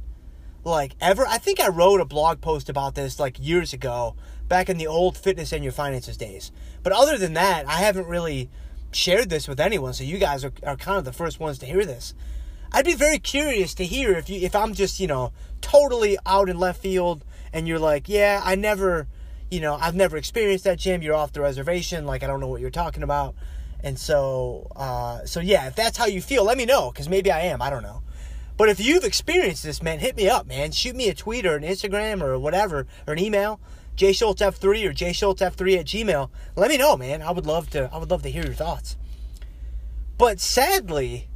like 0.64 0.96
ever. 1.00 1.26
I 1.28 1.38
think 1.38 1.60
I 1.60 1.70
wrote 1.70 2.02
a 2.02 2.06
blog 2.06 2.42
post 2.42 2.70
about 2.70 2.96
this 2.96 3.20
like 3.20 3.38
years 3.40 3.74
ago, 3.74 4.16
back 4.48 4.70
in 4.70 4.78
the 4.78 4.88
old 4.88 5.18
fitness 5.18 5.52
and 5.52 5.64
your 5.64 5.74
finances 5.74 6.18
days. 6.18 6.52
But 6.84 6.94
other 6.94 7.18
than 7.18 7.34
that, 7.34 7.68
I 7.68 7.78
haven't 7.78 8.08
really 8.08 8.50
shared 8.92 9.30
this 9.30 9.48
with 9.48 9.60
anyone. 9.60 9.94
So 9.94 10.04
you 10.04 10.18
guys 10.18 10.44
are, 10.44 10.54
are 10.64 10.76
kind 10.76 10.98
of 10.98 11.06
the 11.06 11.14
first 11.14 11.40
ones 11.40 11.60
to 11.60 11.66
hear 11.66 11.86
this. 11.86 12.14
I'd 12.72 12.86
be 12.86 12.96
very 12.96 13.20
curious 13.20 13.74
to 13.76 13.86
hear 13.86 14.12
if 14.14 14.30
you 14.30 14.40
if 14.42 14.56
I'm 14.56 14.74
just 14.74 15.00
you 15.00 15.08
know 15.08 15.32
totally 15.62 16.18
out 16.26 16.50
in 16.50 16.60
left 16.60 16.82
field 16.82 17.24
and 17.52 17.68
you're 17.68 17.80
like, 17.80 18.08
yeah, 18.08 18.42
I 18.44 18.56
never, 18.56 19.08
you 19.50 19.60
know, 19.60 19.76
I've 19.76 19.96
never 19.96 20.18
experienced 20.18 20.66
that 20.66 20.78
Jim. 20.78 21.02
You're 21.02 21.16
off 21.16 21.34
the 21.34 21.42
reservation. 21.42 22.06
Like 22.06 22.24
I 22.24 22.28
don't 22.28 22.40
know 22.40 22.48
what 22.48 22.62
you're 22.62 22.70
talking 22.70 23.04
about. 23.04 23.36
And 23.82 23.98
so, 23.98 24.72
uh, 24.76 25.26
so 25.26 25.40
yeah, 25.40 25.68
if 25.68 25.76
that's 25.76 25.98
how 25.98 26.06
you 26.06 26.22
feel, 26.22 26.44
let 26.44 26.58
me 26.58 26.66
know 26.66 26.92
because 26.92 27.08
maybe 27.08 27.32
I 27.32 27.42
am. 27.42 27.62
I 27.62 27.70
don't 27.70 27.84
know. 27.84 28.04
But 28.60 28.68
if 28.68 28.82
you've 28.82 29.06
experienced 29.06 29.64
this, 29.64 29.82
man, 29.82 30.00
hit 30.00 30.18
me 30.18 30.28
up, 30.28 30.46
man. 30.46 30.74
Shoot 30.74 30.94
me 30.94 31.08
a 31.08 31.14
tweet 31.14 31.46
or 31.46 31.56
an 31.56 31.64
Instagram 31.64 32.22
or 32.22 32.38
whatever, 32.38 32.88
or 33.08 33.14
an 33.14 33.20
email, 33.20 33.62
jschultzf3 33.96 34.86
or 34.86 34.92
jschultzf3 34.92 35.78
at 35.80 35.86
gmail. 35.86 36.30
Let 36.58 36.70
me 36.70 36.78
know, 36.78 36.98
man. 36.98 37.22
I 37.22 37.32
would 37.32 37.46
love 37.46 37.70
to. 37.70 37.90
I 37.94 37.98
would 37.98 38.12
love 38.12 38.22
to 38.24 38.30
hear 38.30 38.44
your 38.44 38.54
thoughts. 38.54 38.98
But 40.18 40.42
sadly, 40.42 41.30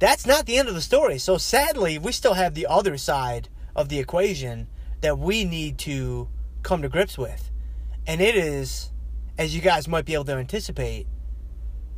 that's 0.00 0.26
not 0.26 0.46
the 0.46 0.58
end 0.58 0.68
of 0.68 0.74
the 0.74 0.80
story. 0.80 1.18
So 1.18 1.38
sadly, 1.38 1.98
we 1.98 2.10
still 2.10 2.34
have 2.34 2.54
the 2.54 2.66
other 2.66 2.98
side 2.98 3.48
of 3.76 3.88
the 3.88 4.00
equation 4.00 4.66
that 5.02 5.16
we 5.16 5.44
need 5.44 5.78
to 5.78 6.28
come 6.64 6.82
to 6.82 6.88
grips 6.88 7.16
with, 7.16 7.52
and 8.08 8.20
it 8.20 8.34
is, 8.34 8.90
as 9.38 9.54
you 9.54 9.60
guys 9.60 9.86
might 9.86 10.04
be 10.04 10.14
able 10.14 10.24
to 10.24 10.34
anticipate, 10.34 11.06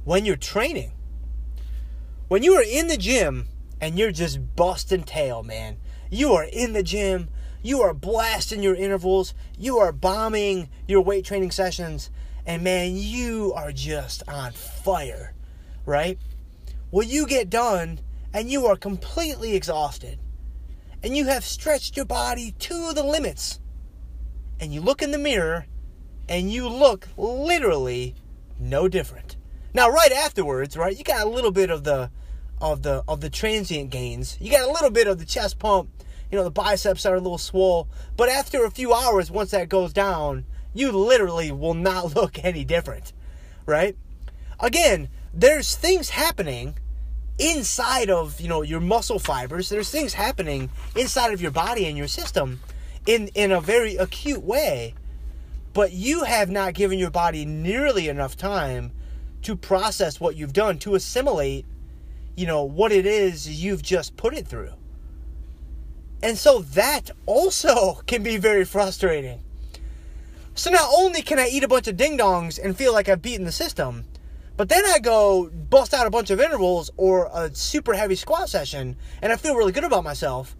when 0.05 0.27
you're 0.27 0.37
training. 0.37 0.93
When 2.29 2.43
you 2.43 2.53
are 2.53 2.63
in 2.63 2.89
the 2.89 2.99
gym 2.99 3.49
and 3.81 3.99
you're 3.99 4.13
just 4.13 4.57
busting 4.57 5.05
tail, 5.05 5.43
man. 5.43 5.79
You 6.11 6.33
are 6.33 6.45
in 6.45 6.73
the 6.73 6.83
gym, 6.83 7.29
you 7.63 7.83
are 7.83 7.93
blasting 7.95 8.63
your 8.63 8.75
intervals, 8.75 9.35
you 9.59 9.79
are 9.79 9.93
bombing 9.93 10.69
your 10.87 11.01
weight 11.03 11.25
training 11.25 11.51
sessions, 11.51 12.11
and 12.47 12.63
man, 12.63 12.93
you 12.95 13.53
are 13.55 13.73
just 13.73 14.23
on 14.29 14.53
fire, 14.53 15.35
right? 15.85 16.19
Well, 16.91 17.07
you 17.07 17.27
get 17.27 17.51
done 17.51 18.01
and 18.33 18.51
you 18.51 18.67
are 18.67 18.77
completely 18.77 19.57
exhausted, 19.57 20.19
and 21.03 21.17
you 21.17 21.27
have 21.27 21.45
stretched 21.45 21.97
your 21.97 22.07
body 22.07 22.53
to 22.61 22.93
the 22.93 23.03
limits, 23.03 23.61
and 24.61 24.73
you 24.73 24.81
look 24.81 25.03
in 25.03 25.11
the 25.11 25.19
mirror 25.19 25.67
and 26.29 26.51
you 26.51 26.69
look 26.69 27.09
literally 27.17 28.15
no 28.59 28.89
different. 28.89 29.37
Now, 29.75 29.89
right 29.91 30.13
afterwards, 30.13 30.77
right, 30.77 30.97
you 30.97 31.05
got 31.05 31.27
a 31.27 31.31
little 31.31 31.51
bit 31.51 31.71
of 31.71 31.85
the 31.85 32.11
of 32.61 32.83
the 32.83 33.03
of 33.07 33.21
the 33.21 33.31
transient 33.31 33.91
gains. 33.91 34.37
You 34.41 34.51
got 34.51 34.69
a 34.69 34.73
little 34.73 34.91
bit 34.91 35.07
of 35.07 35.19
the 35.19 35.25
chest 35.25 35.59
pump, 35.59 35.91
you 36.31 36.39
know, 36.39 36.45
the 36.45 36.51
biceps 36.51 37.07
are 37.07 37.15
a 37.15 37.21
little 37.21 37.39
swole, 37.39 37.89
but 38.17 38.29
after 38.29 38.65
a 38.65 38.71
few 38.71 38.93
hours 38.95 39.31
once 39.31 39.51
that 39.53 39.69
goes 39.69 39.93
down, 39.93 40.45
you 40.75 40.91
literally 40.93 41.53
will 41.53 41.75
not 41.75 42.15
look 42.17 42.43
any 42.45 42.65
different, 42.65 43.13
right? 43.67 43.97
Again, 44.61 45.09
there's 45.35 45.75
things 45.77 46.11
happening 46.11 46.79
inside 47.39 48.09
of, 48.09 48.41
you 48.41 48.49
know, 48.49 48.63
your 48.63 48.81
muscle 48.81 49.19
fibers. 49.19 49.69
There's 49.69 49.91
things 49.91 50.15
happening 50.15 50.71
inside 50.97 51.33
of 51.33 51.43
your 51.43 51.51
body 51.51 51.87
and 51.87 51.97
your 51.99 52.09
system 52.09 52.61
in 53.07 53.29
in 53.35 53.53
a 53.53 53.61
very 53.61 53.97
acute 53.97 54.43
way. 54.43 54.95
but 55.75 55.93
you 55.93 56.25
have 56.25 56.49
not 56.51 56.73
given 56.73 56.99
your 56.99 57.11
body 57.11 57.45
nearly 57.45 58.09
enough 58.09 58.35
time 58.37 58.91
to 59.43 59.55
process 59.55 60.19
what 60.19 60.35
you've 60.35 60.55
done, 60.55 60.79
to 60.79 60.95
assimilate, 60.95 61.67
you 62.37 62.47
know, 62.47 62.63
what 62.63 62.93
it 62.93 63.07
is 63.07 63.49
you've 63.49 63.83
just 63.83 64.17
put 64.17 64.35
it 64.35 64.47
through. 64.47 64.73
And 66.23 66.37
so 66.39 66.61
that 66.61 67.11
also 67.27 67.95
can 68.07 68.23
be 68.23 68.37
very 68.37 68.65
frustrating. 68.65 69.43
So 70.55 70.71
not 70.71 70.89
only 70.97 71.21
can 71.21 71.39
I 71.39 71.49
eat 71.49 71.65
a 71.65 71.69
bunch 71.69 71.87
of 71.87 71.97
ding 71.97 72.17
dongs 72.17 72.59
and 72.63 72.77
feel 72.77 72.93
like 72.93 73.09
I've 73.09 73.21
beaten 73.21 73.45
the 73.45 73.53
system, 73.53 74.05
but 74.57 74.71
then 74.71 74.85
I 74.87 74.99
go 74.99 75.51
bust 75.51 75.93
out 75.93 76.07
a 76.07 76.11
bunch 76.11 76.31
of 76.31 76.41
intervals 76.41 76.91
or 76.97 77.31
a 77.35 77.55
super 77.55 77.93
heavy 77.93 78.15
squat 78.15 78.49
session 78.49 78.97
and 79.21 79.33
I 79.33 79.37
feel 79.37 79.55
really 79.55 79.73
good 79.73 79.85
about 79.85 80.05
myself. 80.05 80.57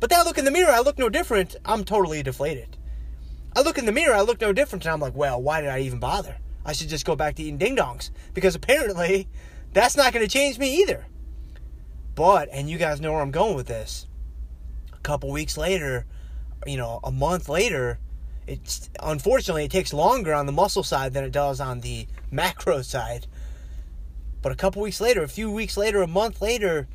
But 0.00 0.10
then 0.10 0.20
I 0.20 0.22
look 0.22 0.38
in 0.38 0.46
the 0.46 0.50
mirror, 0.50 0.72
I 0.72 0.80
look 0.80 0.98
no 0.98 1.10
different. 1.10 1.56
I'm 1.64 1.84
totally 1.84 2.22
deflated. 2.22 2.78
I 3.54 3.60
look 3.60 3.78
in 3.78 3.86
the 3.86 3.92
mirror, 3.92 4.14
I 4.14 4.22
look 4.22 4.40
no 4.40 4.52
different, 4.52 4.84
and 4.84 4.92
I'm 4.92 5.00
like, 5.00 5.14
well, 5.14 5.40
why 5.40 5.60
did 5.60 5.70
I 5.70 5.80
even 5.80 6.00
bother? 6.00 6.36
I 6.64 6.72
should 6.72 6.88
just 6.88 7.04
go 7.04 7.14
back 7.14 7.36
to 7.36 7.42
eating 7.42 7.58
ding 7.58 7.76
dongs 7.76 8.10
because 8.32 8.54
apparently 8.54 9.28
that's 9.72 9.96
not 9.96 10.12
going 10.12 10.26
to 10.26 10.30
change 10.30 10.58
me 10.58 10.80
either. 10.80 11.06
But, 12.14 12.48
and 12.52 12.70
you 12.70 12.78
guys 12.78 13.00
know 13.00 13.12
where 13.12 13.22
I'm 13.22 13.30
going 13.30 13.56
with 13.56 13.66
this. 13.66 14.06
A 14.92 14.98
couple 14.98 15.30
weeks 15.30 15.56
later, 15.56 16.06
you 16.66 16.76
know, 16.76 17.00
a 17.02 17.10
month 17.10 17.48
later, 17.48 17.98
it's 18.46 18.90
unfortunately 19.02 19.64
it 19.64 19.70
takes 19.70 19.92
longer 19.92 20.32
on 20.32 20.46
the 20.46 20.52
muscle 20.52 20.82
side 20.82 21.12
than 21.12 21.24
it 21.24 21.32
does 21.32 21.60
on 21.60 21.80
the 21.80 22.06
macro 22.30 22.82
side. 22.82 23.26
But 24.42 24.52
a 24.52 24.56
couple 24.56 24.82
weeks 24.82 25.00
later, 25.00 25.22
a 25.22 25.28
few 25.28 25.50
weeks 25.50 25.76
later, 25.76 26.02
a 26.02 26.06
month 26.06 26.42
later, 26.42 26.86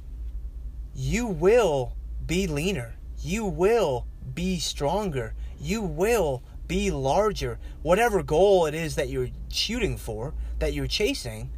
you 0.94 1.26
will 1.26 1.94
be 2.26 2.46
leaner. 2.46 2.96
You 3.22 3.46
will 3.46 4.06
be 4.34 4.60
stronger. 4.60 5.34
You 5.60 5.82
will 5.82 6.44
be 6.68 6.92
larger. 6.92 7.58
Whatever 7.82 8.22
goal 8.22 8.68
it 8.68 8.76
is 8.76 8.96
that 8.96 9.10
you're 9.10 9.30
shooting 9.50 9.98
for, 9.98 10.34
that 10.60 10.74
you're 10.74 10.88
chasing, 10.88 11.50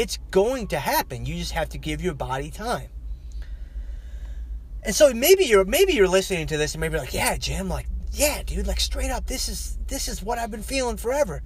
it's 0.00 0.16
going 0.30 0.66
to 0.68 0.78
happen. 0.78 1.26
You 1.26 1.36
just 1.36 1.52
have 1.52 1.68
to 1.68 1.78
give 1.78 2.00
your 2.00 2.14
body 2.14 2.50
time. 2.50 2.88
And 4.82 4.94
so 4.94 5.12
maybe 5.12 5.44
you're 5.44 5.66
maybe 5.66 5.92
you're 5.92 6.08
listening 6.08 6.46
to 6.46 6.56
this 6.56 6.72
and 6.72 6.80
maybe 6.80 6.96
like, 6.96 7.12
yeah, 7.12 7.36
Jim, 7.36 7.68
like, 7.68 7.86
yeah, 8.12 8.42
dude, 8.42 8.66
like 8.66 8.80
straight 8.80 9.10
up, 9.10 9.26
this 9.26 9.50
is 9.50 9.76
this 9.88 10.08
is 10.08 10.22
what 10.22 10.38
I've 10.38 10.50
been 10.50 10.62
feeling 10.62 10.96
forever. 10.96 11.42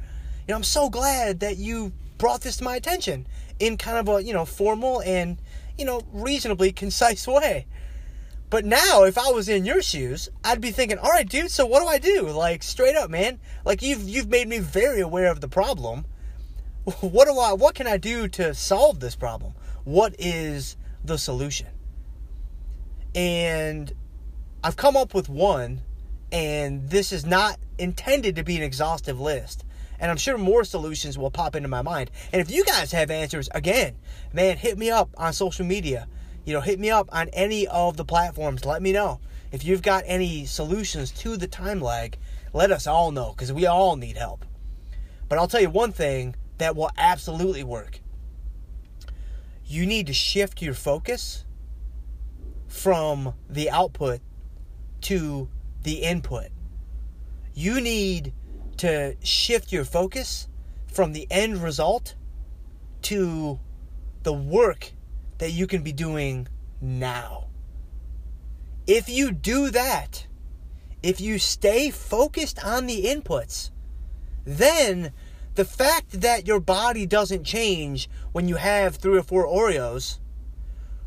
You 0.47 0.53
know, 0.53 0.57
I'm 0.57 0.63
so 0.63 0.89
glad 0.89 1.41
that 1.41 1.57
you 1.57 1.93
brought 2.17 2.43
this 2.43 2.59
to 2.59 2.65
my 2.65 2.77
attention 2.77 3.27
in 3.59 3.77
kind 3.77 3.99
of 3.99 4.15
a, 4.15 4.23
you 4.23 4.33
know, 4.33 4.45
formal 4.45 5.03
and, 5.03 5.37
you 5.77 5.85
know, 5.85 6.03
reasonably 6.13 6.71
concise 6.71 7.27
way. 7.27 7.67
But 8.51 8.65
now, 8.65 9.03
if 9.03 9.19
I 9.19 9.31
was 9.31 9.49
in 9.49 9.65
your 9.65 9.83
shoes, 9.83 10.29
I'd 10.45 10.61
be 10.61 10.71
thinking, 10.71 10.99
all 10.99 11.11
right, 11.11 11.29
dude, 11.29 11.51
so 11.51 11.67
what 11.67 11.81
do 11.83 11.89
I 11.89 11.99
do? 11.99 12.29
Like, 12.29 12.63
straight 12.63 12.95
up, 12.95 13.11
man. 13.11 13.41
Like, 13.65 13.83
you've, 13.83 14.09
you've 14.09 14.29
made 14.29 14.47
me 14.47 14.61
very 14.61 15.01
aware 15.01 15.27
of 15.33 15.41
the 15.41 15.49
problem. 15.49 16.05
What 17.01 17.27
do 17.27 17.39
I, 17.39 17.55
what 17.55 17.75
can 17.75 17.87
I 17.87 17.97
do 17.97 18.29
to 18.29 18.55
solve 18.55 19.01
this 19.01 19.17
problem? 19.17 19.55
What 19.85 20.15
is 20.19 20.77
the 21.03 21.17
solution? 21.17 21.69
And 23.15 23.93
I've 24.63 24.77
come 24.77 24.97
up 24.97 25.15
with 25.15 25.29
one, 25.29 25.81
and 26.31 26.91
this 26.91 27.11
is 27.11 27.25
not 27.25 27.59
intended 27.79 28.37
to 28.37 28.45
be 28.45 28.57
an 28.57 28.63
exhaustive 28.63 29.19
list. 29.19 29.65
And 29.99 30.11
I'm 30.11 30.17
sure 30.19 30.37
more 30.37 30.65
solutions 30.65 31.17
will 31.17 31.31
pop 31.31 31.57
into 31.57 31.69
my 31.69 31.81
mind. 31.81 32.11
And 32.33 32.43
if 32.43 32.51
you 32.51 32.65
guys 32.65 32.93
have 32.93 33.11
answers, 33.11 33.49
again, 33.55 33.97
man, 34.33 34.59
hit 34.59 34.77
me 34.77 34.91
up 34.91 35.09
on 35.17 35.33
social 35.33 35.65
media 35.65 36.07
you 36.45 36.53
know, 36.53 36.61
hit 36.61 36.79
me 36.79 36.91
up 36.91 37.09
on 37.13 37.29
any 37.33 37.67
of 37.67 37.97
the 37.97 38.05
platforms. 38.05 38.65
Let 38.65 38.83
me 38.83 38.93
know. 38.93 39.21
If 39.51 39.65
you've 39.65 39.83
got 39.83 40.05
any 40.07 40.45
solutions 40.45 41.11
to 41.13 41.37
the 41.37 41.47
time 41.47 41.81
lag, 41.81 42.19
let 42.53 42.71
us 42.71 42.87
all 42.87 43.11
know 43.13 43.33
because 43.33 43.53
we 43.53 43.67
all 43.67 43.97
need 43.97 44.17
help. 44.17 44.45
But 45.29 45.39
I'll 45.39 45.49
tell 45.49 45.61
you 45.61 45.71
one 45.71 45.93
thing 45.93 46.35
that 46.59 46.77
will 46.77 46.91
absolutely 46.97 47.65
work. 47.65 48.01
You 49.65 49.87
need 49.87 50.07
to 50.09 50.13
shift 50.13 50.61
your 50.63 50.75
focus 50.75 51.45
from 52.69 53.35
the 53.49 53.71
output 53.71 54.21
to 55.03 55.49
the 55.83 56.03
input. 56.03 56.49
You 57.55 57.81
need 57.81 58.33
to 58.79 59.17
shift 59.23 59.73
your 59.73 59.85
focus 59.85 60.49
from 60.87 61.13
the 61.13 61.27
end 61.31 61.63
result 61.63 62.15
to 63.03 63.61
the 64.23 64.33
work 64.33 64.93
that 65.39 65.51
you 65.51 65.67
can 65.67 65.83
be 65.83 65.93
doing 65.93 66.49
now. 66.81 67.47
If 68.87 69.09
you 69.09 69.31
do 69.31 69.71
that, 69.71 70.27
if 71.03 71.21
you 71.21 71.39
stay 71.39 71.91
focused 71.91 72.65
on 72.65 72.87
the 72.87 73.05
inputs, 73.05 73.71
then 74.45 75.13
the 75.55 75.65
fact 75.65 76.21
that 76.21 76.47
your 76.47 76.61
body 76.61 77.07
doesn't 77.07 77.45
change 77.45 78.09
when 78.33 78.49
you 78.49 78.57
have 78.57 78.97
three 78.97 79.19
or 79.19 79.23
four 79.23 79.47
Oreos 79.47 80.19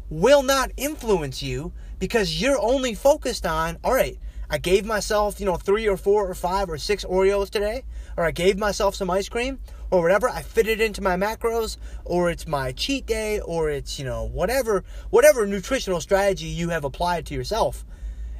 will 0.09 0.41
not 0.41 0.71
influence 0.77 1.43
you 1.43 1.73
because 1.99 2.41
you're 2.41 2.61
only 2.61 2.93
focused 2.93 3.45
on, 3.45 3.77
all 3.83 3.93
right, 3.93 4.17
I 4.49 4.57
gave 4.57 4.85
myself, 4.85 5.41
you 5.41 5.45
know, 5.45 5.57
three 5.57 5.89
or 5.89 5.97
four 5.97 6.29
or 6.29 6.33
five 6.33 6.69
or 6.69 6.77
six 6.77 7.03
Oreos 7.03 7.49
today, 7.49 7.83
or 8.15 8.23
I 8.23 8.31
gave 8.31 8.57
myself 8.57 8.95
some 8.95 9.09
ice 9.09 9.27
cream, 9.27 9.59
or 9.91 10.01
whatever. 10.01 10.29
I 10.29 10.41
fit 10.41 10.67
it 10.67 10.79
into 10.79 11.01
my 11.01 11.17
macros, 11.17 11.75
or 12.05 12.29
it's 12.29 12.47
my 12.47 12.71
cheat 12.71 13.05
day, 13.05 13.41
or 13.41 13.69
it's, 13.69 13.99
you 13.99 14.05
know, 14.05 14.23
whatever, 14.23 14.85
whatever 15.09 15.45
nutritional 15.45 15.99
strategy 15.99 16.45
you 16.45 16.69
have 16.69 16.85
applied 16.85 17.25
to 17.25 17.33
yourself. 17.33 17.85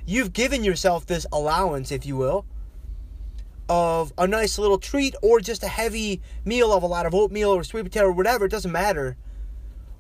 You've 0.06 0.32
given 0.32 0.64
yourself 0.64 1.06
this 1.06 1.26
allowance, 1.34 1.92
if 1.92 2.06
you 2.06 2.16
will, 2.16 2.46
of 3.70 4.14
a 4.18 4.28
nice 4.28 4.58
little 4.58 4.78
treat 4.78 5.16
or 5.22 5.40
just 5.40 5.64
a 5.64 5.68
heavy 5.68 6.22
meal 6.46 6.72
of 6.72 6.84
a 6.84 6.88
lot 6.88 7.06
of 7.06 7.14
oatmeal 7.14 7.50
or 7.50 7.64
sweet 7.64 7.84
potato 7.84 8.08
or 8.08 8.12
whatever, 8.12 8.46
it 8.46 8.52
doesn't 8.52 8.72
matter. 8.72 9.18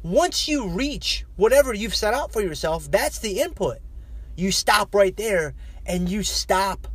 Once 0.03 0.47
you 0.47 0.67
reach 0.67 1.25
whatever 1.35 1.73
you've 1.73 1.95
set 1.95 2.13
out 2.13 2.31
for 2.31 2.41
yourself, 2.41 2.89
that's 2.89 3.19
the 3.19 3.39
input. 3.41 3.77
You 4.35 4.51
stop 4.51 4.93
right 4.93 5.15
there 5.17 5.53
and 5.85 6.07
you 6.07 6.23
stop 6.23 6.87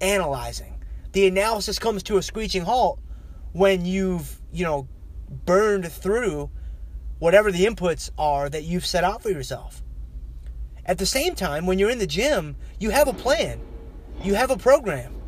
analyzing. 0.00 0.82
The 1.12 1.26
analysis 1.26 1.78
comes 1.78 2.02
to 2.04 2.18
a 2.18 2.22
screeching 2.22 2.62
halt 2.62 3.00
when 3.52 3.84
you've, 3.84 4.40
you 4.52 4.64
know, 4.64 4.86
burned 5.44 5.90
through 5.90 6.50
whatever 7.18 7.50
the 7.50 7.66
inputs 7.66 8.10
are 8.16 8.48
that 8.48 8.64
you've 8.64 8.86
set 8.86 9.04
out 9.04 9.22
for 9.22 9.30
yourself. 9.30 9.82
At 10.86 10.98
the 10.98 11.06
same 11.06 11.34
time, 11.34 11.66
when 11.66 11.78
you're 11.78 11.90
in 11.90 11.98
the 11.98 12.06
gym, 12.06 12.56
you 12.78 12.90
have 12.90 13.08
a 13.08 13.12
plan, 13.12 13.60
you 14.22 14.34
have 14.34 14.50
a 14.50 14.56
program. 14.56 15.19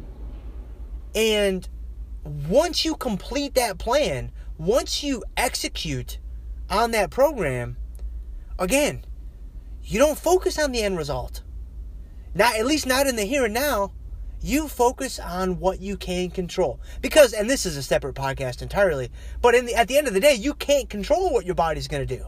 And 1.15 1.69
once 2.25 2.85
you 2.85 2.95
complete 2.95 3.55
that 3.55 3.79
plan, 3.79 4.31
once 4.59 5.03
you 5.03 5.25
execute 5.37 6.19
on 6.71 6.93
that 6.93 7.11
program, 7.11 7.77
again, 8.59 9.05
you 9.83 9.99
don't 9.99 10.19
focus 10.19 10.59
on 10.59 10.73
the 10.73 10.83
end 10.83 10.97
result. 10.97 11.43
Not 12.35 12.57
at 12.57 12.67
least 12.67 12.87
not 12.87 13.07
in 13.07 13.17
the 13.17 13.25
here 13.25 13.45
and 13.45 13.55
now. 13.55 13.93
You 14.41 14.69
focus 14.69 15.19
on 15.19 15.61
what 15.61 15.81
you 15.81 15.97
can 15.97 16.31
control. 16.31 16.81
Because 17.01 17.33
and 17.33 17.49
this 17.49 17.67
is 17.67 17.77
a 17.77 17.83
separate 17.83 18.15
podcast 18.15 18.63
entirely 18.63 19.11
but 19.41 19.55
in 19.55 19.67
the, 19.67 19.75
at 19.75 19.89
the 19.89 19.99
end 19.99 20.09
of 20.09 20.15
the 20.15 20.21
day 20.21 20.35
you 20.35 20.55
can't 20.55 20.89
control 20.89 21.33
what 21.33 21.47
your 21.47 21.55
body's 21.55 21.89
going 21.89 22.07
to 22.07 22.17
do 22.17 22.27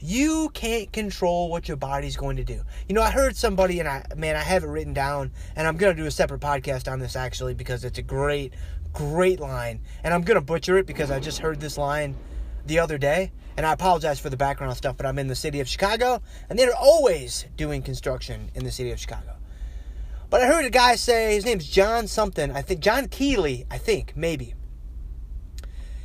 you 0.00 0.50
can't 0.54 0.92
control 0.92 1.50
what 1.50 1.68
your 1.68 1.76
body's 1.76 2.16
going 2.16 2.36
to 2.36 2.44
do. 2.44 2.62
You 2.88 2.94
know 2.94 3.02
i 3.02 3.10
heard 3.10 3.36
somebody 3.36 3.80
and 3.80 3.88
i 3.88 4.04
man 4.16 4.36
i 4.36 4.40
have 4.40 4.64
it 4.64 4.68
written 4.68 4.92
down 4.92 5.30
and 5.54 5.66
i'm 5.66 5.76
going 5.76 5.94
to 5.94 6.02
do 6.02 6.06
a 6.06 6.10
separate 6.10 6.40
podcast 6.40 6.90
on 6.90 6.98
this 6.98 7.16
actually 7.16 7.54
because 7.54 7.84
it's 7.84 7.98
a 7.98 8.02
great 8.02 8.52
great 8.92 9.40
line. 9.40 9.80
And 10.04 10.12
i'm 10.14 10.22
going 10.22 10.36
to 10.36 10.44
butcher 10.44 10.78
it 10.78 10.86
because 10.86 11.10
i 11.10 11.20
just 11.20 11.38
heard 11.38 11.60
this 11.60 11.78
line 11.78 12.16
the 12.66 12.78
other 12.78 12.98
day 12.98 13.32
and 13.56 13.64
i 13.64 13.72
apologize 13.72 14.18
for 14.18 14.28
the 14.28 14.36
background 14.36 14.76
stuff 14.76 14.96
but 14.96 15.06
i'm 15.06 15.18
in 15.18 15.28
the 15.28 15.36
city 15.36 15.60
of 15.60 15.68
chicago 15.68 16.20
and 16.50 16.58
they're 16.58 16.74
always 16.74 17.46
doing 17.56 17.80
construction 17.82 18.50
in 18.54 18.64
the 18.64 18.70
city 18.70 18.90
of 18.90 18.98
chicago. 18.98 19.36
But 20.28 20.40
I 20.40 20.46
heard 20.46 20.64
a 20.64 20.70
guy 20.70 20.96
say, 20.96 21.34
his 21.34 21.44
name's 21.44 21.68
John 21.68 22.08
something, 22.08 22.50
I 22.50 22.62
think, 22.62 22.80
John 22.80 23.08
Keeley, 23.08 23.64
I 23.70 23.78
think, 23.78 24.16
maybe. 24.16 24.54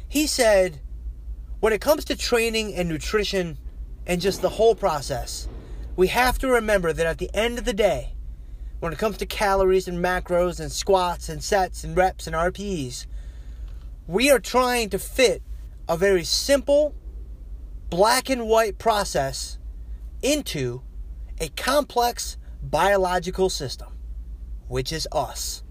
He 0.07 0.27
said, 0.27 0.79
when 1.59 1.73
it 1.73 1.81
comes 1.81 2.05
to 2.05 2.15
training 2.15 2.75
and 2.75 2.87
nutrition 2.87 3.57
and 4.05 4.21
just 4.21 4.41
the 4.41 4.49
whole 4.49 4.75
process, 4.75 5.47
we 5.95 6.07
have 6.07 6.37
to 6.39 6.47
remember 6.47 6.93
that 6.93 7.05
at 7.05 7.17
the 7.17 7.29
end 7.33 7.57
of 7.57 7.65
the 7.65 7.73
day, 7.73 8.15
when 8.79 8.91
it 8.91 8.99
comes 8.99 9.17
to 9.17 9.25
calories 9.25 9.87
and 9.87 10.03
macros 10.03 10.59
and 10.59 10.71
squats 10.71 11.29
and 11.29 11.43
sets 11.43 11.83
and 11.83 11.95
reps 11.95 12.25
and 12.25 12.35
RPEs, 12.35 13.05
we 14.07 14.31
are 14.31 14.39
trying 14.39 14.89
to 14.89 14.99
fit 14.99 15.43
a 15.87 15.95
very 15.95 16.23
simple 16.23 16.95
black 17.89 18.29
and 18.29 18.47
white 18.47 18.77
process 18.77 19.59
into 20.21 20.81
a 21.39 21.49
complex 21.49 22.37
biological 22.63 23.49
system 23.49 23.91
which 24.71 24.93
is 24.93 25.05
us 25.11 25.63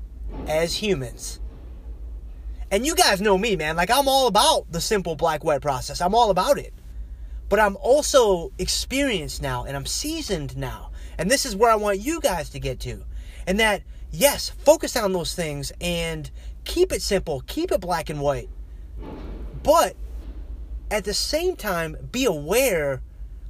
as 0.46 0.74
humans. 0.74 1.40
And 2.70 2.84
you 2.84 2.94
guys 2.94 3.22
know 3.22 3.38
me, 3.38 3.56
man. 3.56 3.74
Like, 3.74 3.90
I'm 3.90 4.06
all 4.06 4.26
about 4.26 4.70
the 4.70 4.80
simple 4.80 5.16
black 5.16 5.42
white 5.42 5.62
process. 5.62 6.02
I'm 6.02 6.14
all 6.14 6.30
about 6.30 6.58
it. 6.58 6.74
But 7.50 7.60
I'm 7.60 7.76
also 7.76 8.52
experienced 8.58 9.42
now 9.42 9.64
and 9.64 9.76
I'm 9.76 9.84
seasoned 9.84 10.56
now. 10.56 10.92
And 11.18 11.30
this 11.30 11.44
is 11.44 11.54
where 11.54 11.70
I 11.70 11.76
want 11.76 11.98
you 11.98 12.20
guys 12.20 12.48
to 12.50 12.58
get 12.58 12.80
to. 12.80 13.04
And 13.46 13.60
that 13.60 13.82
yes, 14.10 14.50
focus 14.50 14.96
on 14.96 15.12
those 15.12 15.34
things 15.34 15.72
and 15.80 16.30
keep 16.64 16.92
it 16.92 17.02
simple, 17.02 17.42
keep 17.46 17.72
it 17.72 17.80
black 17.80 18.08
and 18.08 18.20
white. 18.20 18.48
But 19.62 19.96
at 20.90 21.04
the 21.04 21.12
same 21.12 21.56
time, 21.56 21.96
be 22.10 22.24
aware 22.24 23.02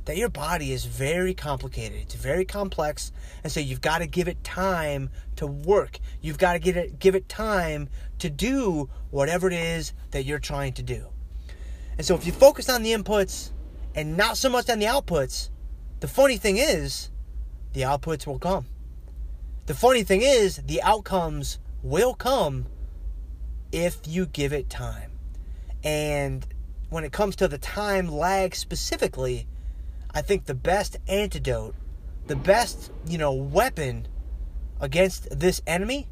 that 0.06 0.16
your 0.16 0.28
body 0.28 0.72
is 0.72 0.86
very 0.86 1.34
complicated. 1.34 2.00
It's 2.00 2.14
very 2.14 2.44
complex, 2.44 3.12
and 3.44 3.52
so 3.52 3.60
you've 3.60 3.80
got 3.80 3.98
to 3.98 4.06
give 4.06 4.28
it 4.28 4.42
time 4.42 5.10
to 5.36 5.46
work. 5.46 5.98
You've 6.20 6.38
got 6.38 6.54
to 6.54 6.58
give 6.58 6.76
it 6.76 6.98
give 6.98 7.14
it 7.14 7.28
time 7.28 7.88
to 8.18 8.30
do 8.30 8.88
whatever 9.10 9.46
it 9.46 9.52
is 9.52 9.92
that 10.10 10.24
you're 10.24 10.38
trying 10.38 10.72
to 10.74 10.82
do. 10.82 11.06
And 11.96 12.06
so 12.06 12.14
if 12.14 12.26
you 12.26 12.32
focus 12.32 12.68
on 12.68 12.82
the 12.82 12.92
inputs 12.92 13.50
and 13.94 14.16
not 14.16 14.36
so 14.36 14.48
much 14.48 14.68
on 14.70 14.78
the 14.78 14.86
outputs, 14.86 15.50
the 16.00 16.08
funny 16.08 16.36
thing 16.36 16.56
is, 16.56 17.10
the 17.72 17.82
outputs 17.82 18.26
will 18.26 18.38
come. 18.38 18.66
The 19.66 19.74
funny 19.74 20.02
thing 20.02 20.22
is, 20.22 20.56
the 20.66 20.82
outcomes 20.82 21.58
will 21.82 22.14
come 22.14 22.66
if 23.72 23.98
you 24.06 24.26
give 24.26 24.52
it 24.52 24.68
time. 24.68 25.12
And 25.84 26.46
when 26.88 27.04
it 27.04 27.12
comes 27.12 27.36
to 27.36 27.48
the 27.48 27.58
time 27.58 28.08
lag 28.08 28.54
specifically, 28.54 29.46
I 30.12 30.22
think 30.22 30.46
the 30.46 30.54
best 30.54 30.96
antidote, 31.06 31.74
the 32.26 32.36
best, 32.36 32.90
you 33.06 33.18
know, 33.18 33.32
weapon 33.32 34.08
against 34.80 35.38
this 35.38 35.62
enemy 35.66 36.08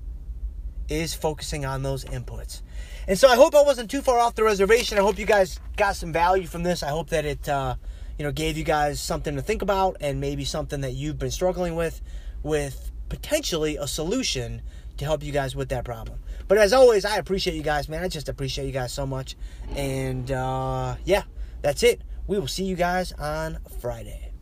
is 0.88 1.14
focusing 1.14 1.64
on 1.64 1.82
those 1.82 2.04
inputs. 2.04 2.62
And 3.08 3.18
so 3.18 3.26
I 3.26 3.36
hope 3.36 3.54
I 3.54 3.62
wasn't 3.62 3.90
too 3.90 4.02
far 4.02 4.18
off 4.18 4.34
the 4.34 4.44
reservation. 4.44 4.98
I 4.98 5.00
hope 5.00 5.18
you 5.18 5.24
guys 5.24 5.58
got 5.78 5.96
some 5.96 6.12
value 6.12 6.46
from 6.46 6.62
this. 6.62 6.82
I 6.82 6.90
hope 6.90 7.08
that 7.08 7.24
it 7.24 7.48
uh, 7.48 7.76
you 8.18 8.24
know 8.24 8.30
gave 8.30 8.58
you 8.58 8.64
guys 8.64 9.00
something 9.00 9.34
to 9.34 9.40
think 9.40 9.62
about 9.62 9.96
and 10.02 10.20
maybe 10.20 10.44
something 10.44 10.82
that 10.82 10.92
you've 10.92 11.18
been 11.18 11.30
struggling 11.30 11.74
with 11.74 12.02
with 12.42 12.92
potentially 13.08 13.78
a 13.78 13.86
solution 13.86 14.60
to 14.98 15.06
help 15.06 15.22
you 15.22 15.32
guys 15.32 15.56
with 15.56 15.70
that 15.70 15.86
problem. 15.86 16.18
But 16.48 16.58
as 16.58 16.74
always, 16.74 17.06
I 17.06 17.16
appreciate 17.16 17.56
you 17.56 17.62
guys, 17.62 17.88
man. 17.88 18.04
I 18.04 18.08
just 18.08 18.28
appreciate 18.28 18.66
you 18.66 18.72
guys 18.72 18.92
so 18.92 19.06
much. 19.06 19.36
And 19.74 20.30
uh, 20.30 20.96
yeah, 21.06 21.22
that's 21.62 21.82
it. 21.82 22.02
We 22.26 22.38
will 22.38 22.46
see 22.46 22.64
you 22.64 22.76
guys 22.76 23.12
on 23.12 23.58
Friday. 23.80 24.32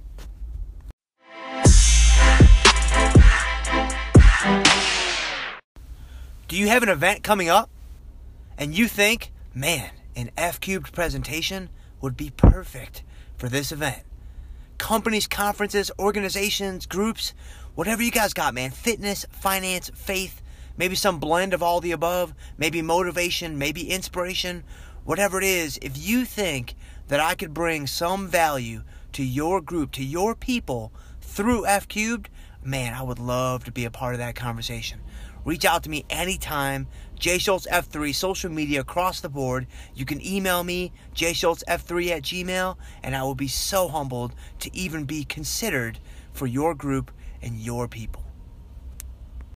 Do 6.48 6.56
you 6.56 6.66
have 6.66 6.82
an 6.82 6.88
event 6.88 7.22
coming 7.22 7.48
up 7.48 7.70
and 8.58 8.76
you 8.76 8.88
think, 8.88 9.32
man, 9.54 9.90
an 10.14 10.30
F 10.36 10.60
cubed 10.60 10.92
presentation 10.92 11.68
would 12.00 12.16
be 12.16 12.30
perfect 12.30 13.02
for 13.36 13.48
this 13.48 13.72
event? 13.72 14.02
Companies, 14.78 15.26
conferences, 15.26 15.90
organizations, 15.98 16.86
groups, 16.86 17.34
whatever 17.74 18.02
you 18.02 18.10
guys 18.10 18.34
got, 18.34 18.54
man. 18.54 18.70
Fitness, 18.70 19.26
finance, 19.30 19.90
faith, 19.94 20.42
maybe 20.76 20.94
some 20.94 21.18
blend 21.18 21.54
of 21.54 21.62
all 21.62 21.80
the 21.80 21.92
above, 21.92 22.34
maybe 22.58 22.82
motivation, 22.82 23.58
maybe 23.58 23.90
inspiration, 23.90 24.64
whatever 25.04 25.38
it 25.38 25.44
is. 25.44 25.78
If 25.82 25.96
you 25.96 26.24
think 26.24 26.74
that 27.08 27.20
I 27.20 27.34
could 27.34 27.54
bring 27.54 27.86
some 27.86 28.28
value 28.28 28.82
to 29.12 29.24
your 29.24 29.60
group, 29.60 29.92
to 29.92 30.04
your 30.04 30.34
people 30.34 30.92
through 31.20 31.66
F 31.66 31.88
cubed, 31.88 32.28
man, 32.62 32.92
I 32.94 33.02
would 33.02 33.18
love 33.18 33.64
to 33.64 33.72
be 33.72 33.84
a 33.84 33.90
part 33.90 34.14
of 34.14 34.18
that 34.18 34.34
conversation. 34.34 35.00
Reach 35.46 35.64
out 35.64 35.84
to 35.84 35.90
me 35.90 36.04
anytime. 36.10 36.88
Jay 37.14 37.38
Schultz 37.38 37.68
F3, 37.68 38.12
social 38.12 38.50
media 38.50 38.80
across 38.80 39.20
the 39.20 39.28
board. 39.28 39.68
You 39.94 40.04
can 40.04 40.20
email 40.20 40.64
me, 40.64 40.92
jschultzf3 41.14 42.10
at 42.10 42.22
gmail, 42.22 42.76
and 43.00 43.14
I 43.14 43.22
will 43.22 43.36
be 43.36 43.46
so 43.46 43.86
humbled 43.86 44.34
to 44.58 44.76
even 44.76 45.04
be 45.04 45.22
considered 45.22 46.00
for 46.32 46.48
your 46.48 46.74
group 46.74 47.12
and 47.40 47.56
your 47.60 47.86
people. 47.86 48.25